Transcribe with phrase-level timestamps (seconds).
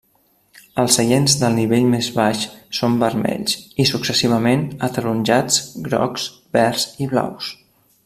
[0.83, 2.47] Els seients del nivell més baix
[2.79, 6.29] són vermells i, successivament, ataronjats, grocs,
[6.61, 7.57] verds i blaus.